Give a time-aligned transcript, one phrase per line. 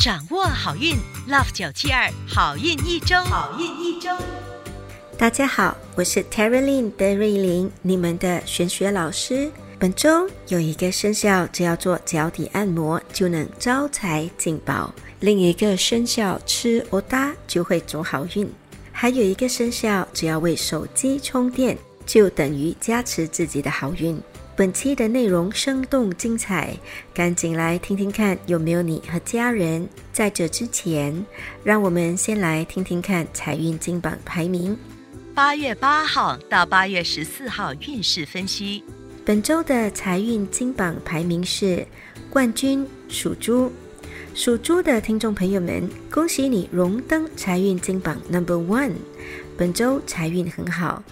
[0.00, 0.96] 掌握好运
[1.28, 4.08] ，Love 九七二好运一周，好运一周。
[5.18, 9.52] 大家好，我是 Terry Lin 德瑞琳，你们的玄学老师。
[9.78, 14.90] 本周有一个生肖，只要做脚底按摩就能招财进宝；
[15.20, 18.46] 另一个生肖吃欧搭就会走好运；
[18.90, 21.76] 还有一个生肖，只要为手机充电
[22.06, 24.18] 就等于加持自己的好运。
[24.56, 26.76] 本期的内容生动精彩，
[27.14, 29.88] 赶紧来听听看有没有你和家人。
[30.12, 31.24] 在这之前，
[31.64, 34.76] 让我们先来听听看财运金榜排名。
[35.34, 38.84] 八月八号到八月十四号运势分析，
[39.24, 41.86] 本周的财运金榜排名是
[42.28, 43.72] 冠军属猪，
[44.34, 48.92] 属猪的听众朋友们，恭喜你荣登财运金榜 Number One。
[49.56, 51.02] 本周财运很好，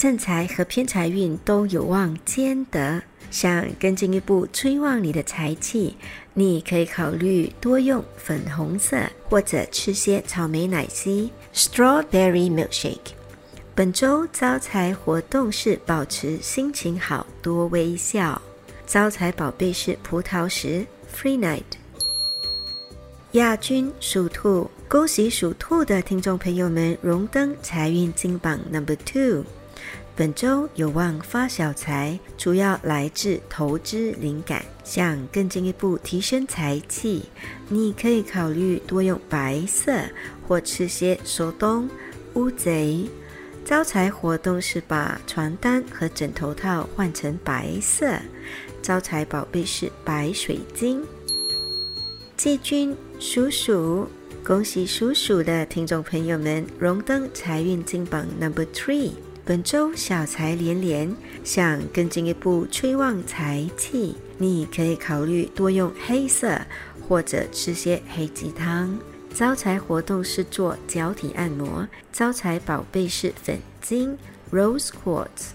[0.00, 3.02] 正财和偏财运都有望兼得。
[3.30, 5.94] 想更进一步催旺你的财气，
[6.32, 8.96] 你可以考虑多用粉红色，
[9.28, 13.12] 或者吃些草莓奶昔 （Strawberry Milkshake）。
[13.74, 18.40] 本周招财活动是保持心情好，多微笑。
[18.86, 21.76] 招财宝贝是葡萄石 （Free Night）。
[23.32, 29.44] 亚军属兔，恭喜属兔的听众朋友们荣登财运金榜 Number Two。
[30.20, 34.62] 本周有望发小财，主要来自投资灵感。
[34.84, 37.24] 想更进一步提升财气，
[37.70, 39.98] 你可以考虑多用白色，
[40.46, 41.88] 或吃些手动
[42.34, 43.08] 乌贼。
[43.64, 48.14] 招财活动是把床单和枕头套换成白色。
[48.82, 51.02] 招财宝贝是白水晶。
[52.36, 54.06] 季军鼠鼠，
[54.44, 59.12] 恭喜鼠鼠的听众朋友们荣登财运金榜 Number Three。
[59.44, 66.60] 本周小财连连，想更进一步催旺财气，你可以考虑多用黑色，
[67.08, 68.96] 或者吃些黑鸡汤。
[69.34, 74.16] 招财活动是做脚底按摩，招财宝贝是粉晶
[74.52, 75.52] （Rose Quartz）。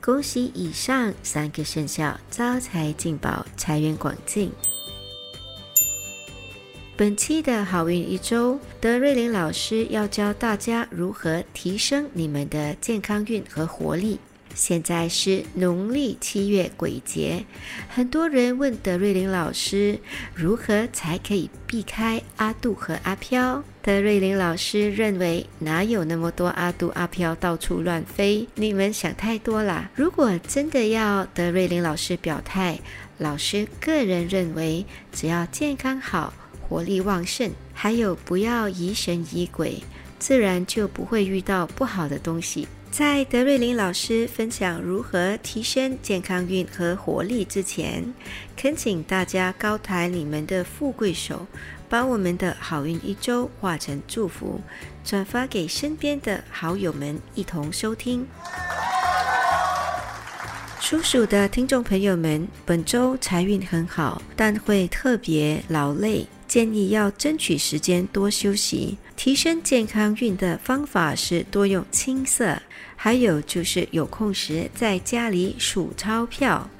[0.00, 4.52] 恭喜以上三个生肖招财进宝，财源广进。
[6.96, 14.18] 本期的好运一周，德瑞林老师要教大家如何提升你们的健康运和活力。
[14.54, 17.46] 现在是农历七月鬼节，
[17.88, 19.98] 很多人问德瑞林老师
[20.34, 23.64] 如何才可以避开阿杜和阿飘。
[23.80, 28.46] 德瑞林老师认为，哪有那么多阿杜阿飘到处乱飞？
[28.54, 29.90] 你们想太多啦！
[29.94, 32.78] 如果真的要德瑞林老师表态，
[33.16, 36.34] 老师个人认为，只要健康好、
[36.74, 39.80] 活力旺盛，还有不要疑神疑鬼，
[40.18, 42.66] 自然就不会遇到不好的东西。
[42.90, 48.12] 在德瑞琳老师分享如何提升健康运和活力之前，
[48.56, 51.46] 恳请大家高抬你们的富贵手，
[51.88, 54.60] 把我们的好运一周化成祝福，
[55.04, 58.26] 转发给身边的好友们一同收听。
[60.80, 66.26] 属鼠的听众朋友们，本周财运很好，但会特别劳累。
[66.54, 72.62] 建议要争取时间多休息，提升健康运的方法是多用青色，
[72.94, 76.70] 还有就是有空时在家里数钞票。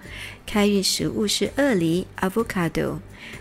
[0.47, 2.99] 开运食物是鳄梨 （avocado），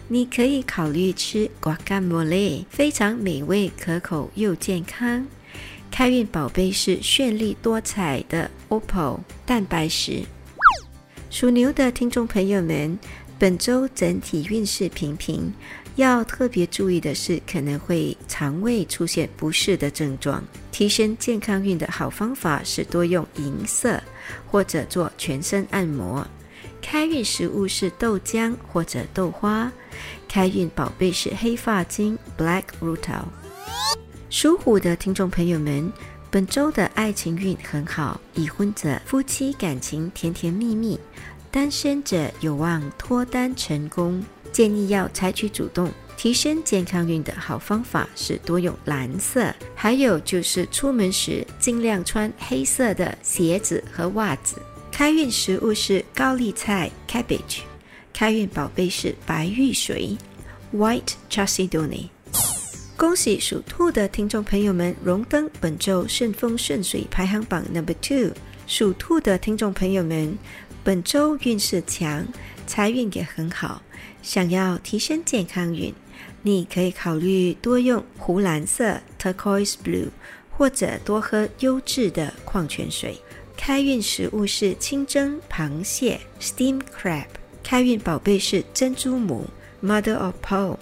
[0.08, 5.28] 你可以考虑吃 guacamole，非常美味可口又健康。
[5.92, 10.24] 开运宝贝是绚丽多彩的 opal 蛋白石。
[11.30, 12.98] 属牛的听众朋友们，
[13.38, 15.54] 本周整体运势平平。
[15.96, 20.44] 要特别注意的是，可能会肠胃出现不适的症状。
[20.72, 24.02] 提升健康运的好方法是多用银色，
[24.50, 26.26] 或者做全身按摩。
[26.82, 29.72] 开运食物是豆浆或者豆花。
[30.28, 33.28] 开运宝贝是黑发晶 （Black r u t a l。
[34.32, 35.94] 属虎的听众朋友们，
[36.32, 41.00] 本周的爱情运很好，已婚者夫妻感情甜甜蜜蜜，
[41.52, 44.24] 单身者有望脱单成功。
[44.54, 54.56] 建议要采取主动提升健康运的好方法是多用蓝色，还有就是出门时尽量穿黑色的鞋子和袜子。
[54.92, 57.62] 开运食物是高丽菜 （cabbage）。
[58.14, 60.16] 开运宝贝是白玉髓
[60.72, 62.10] （White Chalcedony）。
[62.96, 68.34] 恭喜属兔的听众朋友们荣登本周顺风顺水排行榜 Number Two。
[68.68, 70.38] 属兔的听众朋友们，
[70.84, 72.26] 本周运势强，
[72.68, 73.82] 财运也很好。
[74.22, 75.94] 想要提升健康运，
[76.42, 80.10] 你可以考虑多用湖蓝色 （Turquoise Blue）
[80.52, 83.18] 或者多喝优质的矿泉水。
[83.56, 87.26] 开运食物是清蒸螃蟹 （Steam Crab）。
[87.64, 89.46] 开运宝贝是珍珠母
[89.82, 90.78] （Mother of Pearl）。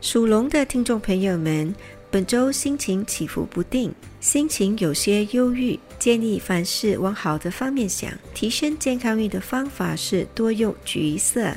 [0.00, 1.74] 属龙的听众朋友们，
[2.10, 8.10] 本周心情起伏不定，心情有些忧郁，建议凡事往好的方面想。
[8.32, 11.54] 提升健康运的方法是多用橘色，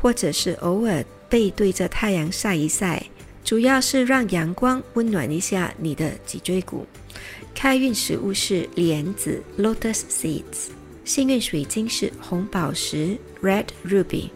[0.00, 3.04] 或者是偶尔背对着太阳晒一晒，
[3.44, 6.86] 主要是让阳光温暖一下你的脊椎骨。
[7.54, 10.68] 开运食物是莲子 （Lotus Seeds），
[11.04, 14.30] 幸运水晶是红宝石 （Red Ruby）。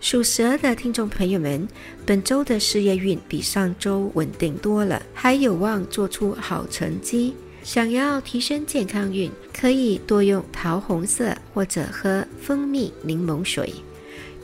[0.00, 1.66] 属蛇的听众朋友们，
[2.06, 7.34] 本周的事业运比上周稳定多了，还有望做出好成绩。
[7.64, 13.74] 想要提升健康运，可以多用桃红色或者喝蜂蜜柠檬水。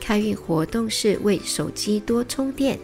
[0.07, 2.79] 开运活动是为手机多充电，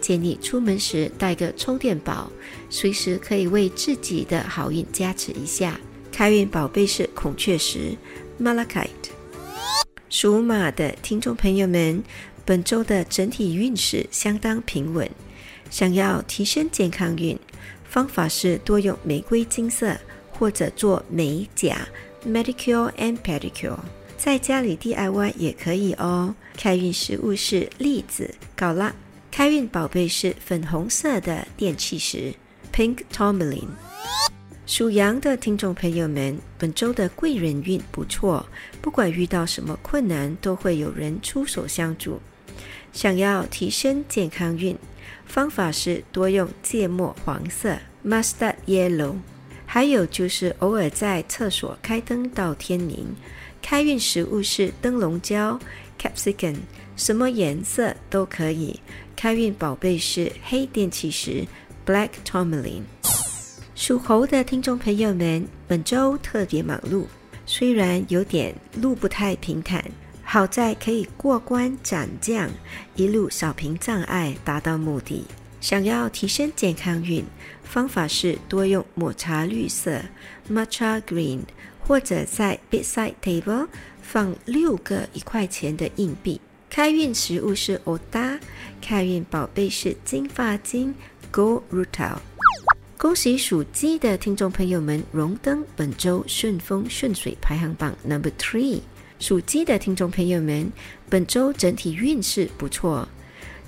[0.00, 2.28] 建议出门时带个充电宝，
[2.68, 5.78] 随时可以为自己的好运加持一下。
[6.10, 7.96] 开运宝贝是孔雀石
[8.42, 8.88] （Malachite）。
[10.10, 12.02] 属马的听众朋友们，
[12.44, 15.08] 本周的整体运势相当平稳。
[15.70, 17.38] 想要提升健康运，
[17.88, 19.96] 方法是多用玫瑰金色
[20.28, 21.86] 或者做美甲
[22.26, 23.78] （Manicure and Pedicure）。
[24.24, 26.34] 在家里 DIY 也可以哦。
[26.56, 28.94] 开运食物是栗子搞啦。
[29.30, 32.32] 开运宝贝是粉红色的电气石
[32.72, 33.68] （Pink Tourmaline）。
[34.64, 38.46] 属羊的听众朋友们，本周的贵人运不错，
[38.80, 42.18] 不管遇到什么困难，都会有人出手相助。
[42.94, 44.74] 想要提升健康运，
[45.26, 49.16] 方法是多用芥末黄色 （Mustard Yellow），
[49.66, 53.14] 还有就是偶尔在厕所开灯到天明。
[53.64, 55.58] 开运食物是灯笼椒
[55.98, 56.56] （Capsicum），
[56.98, 58.78] 什么颜色都可以。
[59.16, 61.46] 开运宝贝是黑电气石
[61.86, 62.82] （Black Tourmaline）。
[63.74, 67.06] 属猴的听众朋友们，本周特别忙碌，
[67.46, 69.82] 虽然有点路不太平坦，
[70.22, 72.50] 好在可以过关斩将，
[72.96, 75.24] 一路扫平障碍，达到目的。
[75.62, 77.24] 想要提升健康运，
[77.62, 80.02] 方法是多用抹茶绿色
[80.50, 81.40] （Matcha Green），
[81.86, 83.68] 或者在 bedside table
[84.00, 86.40] 放六个一块钱的硬币。
[86.70, 88.38] 开运食物是欧达，
[88.80, 90.94] 开运宝贝是金发金
[91.32, 92.16] （Gold Rutil）。
[92.96, 98.80] 恭喜属鸡的听众朋友们荣登本周顺风顺水排行榜 number three。
[99.20, 100.70] 属鸡的听众朋友们，
[101.08, 103.08] 本周整体运势不错，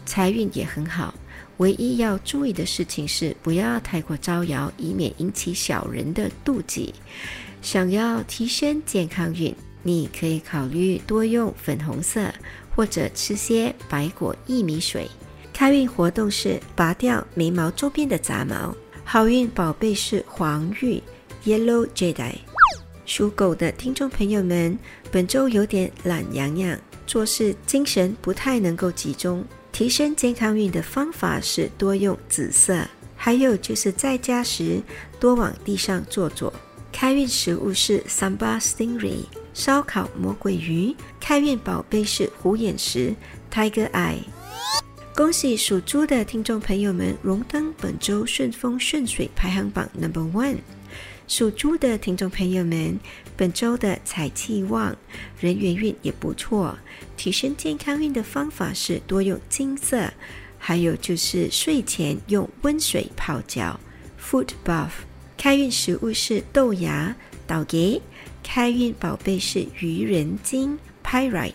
[0.05, 1.15] 财运也很好。
[1.59, 6.93] 唯一要注意的事情是，不要太过招摇，以免引起小人的妒忌。
[7.67, 9.53] 想要提升健康运，
[9.83, 12.33] 你可以考虑多用粉红色，
[12.73, 15.11] 或者吃些白果薏米水。
[15.53, 18.73] 开运活动是拔掉眉毛周边的杂毛。
[19.03, 21.03] 好运宝贝是黄玉
[21.45, 22.37] （Yellow Jade）。
[23.05, 24.79] 属狗的听众朋友们，
[25.11, 29.45] 本周有点懒洋洋，做事精神不太能够集中。
[29.73, 34.81] 提升健康运的方法是多用紫色，还有就是在家时
[35.19, 36.55] 多往地上坐坐。
[36.99, 40.97] 开运食物是 Samba Stingray（ 烧烤魔鬼鱼）。
[41.21, 43.15] 开运宝贝是虎眼石
[43.53, 44.21] （Tiger Eye）。
[45.15, 50.57] 恭喜属猪的听众朋友们荣登本周顺风顺水排行榜 number one。
[51.29, 52.99] 属猪的听众朋友们，
[53.37, 54.97] 本周的财气旺，
[55.39, 56.79] 人缘运也不错。
[57.15, 60.11] 提升健康运的方法是多用金色，
[60.59, 63.79] 还有就是睡前用温水泡脚
[64.19, 64.89] （foot bath）。
[65.37, 67.15] 开运食物是豆芽、
[67.47, 68.01] 倒给。
[68.43, 71.53] 开运宝贝是愚人金 （pyrite）。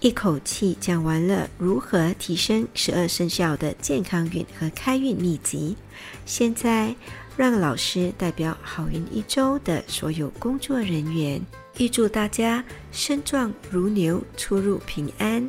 [0.00, 5.76] 一口气讲完了如何提升十二生肖的健康运和开运秘籍，
[6.26, 6.92] 现在
[7.36, 11.40] 让老师代表好运一周的所有工作人员，
[11.78, 15.48] 预祝大家身壮如牛，出入平安。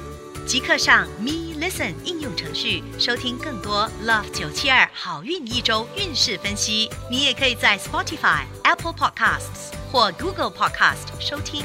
[0.45, 1.51] 即刻上 Me。
[1.61, 6.89] Listen 应用程序收听更多 Love 九七二好运一周运势分析。
[7.07, 11.61] 你也可以在 Spotify、Apple Podcasts 或 Google Podcast 收听。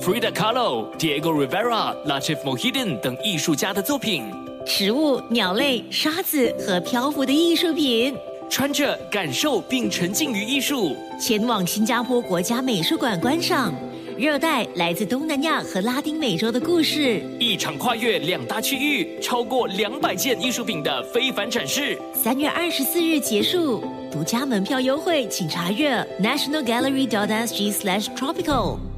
[0.00, 4.24] Frida Kahlo、Diego Rivera、Latif Mohidin 等艺术家的作品，
[4.64, 8.16] 植物、鸟类、沙子和漂浮的艺术品。
[8.50, 10.96] 穿着感受并沉浸于艺术。
[11.20, 13.74] 前往新加坡国家美术馆观赏
[14.18, 17.22] 热带来自东南亚和拉丁美洲的故事。
[17.38, 21.96] 一场跨越两大区域、超过两百件艺术品的非凡展示。
[22.12, 28.97] 三月二十四日结束，独家门票优惠，请查阅 nationalgallery.sg/tropical。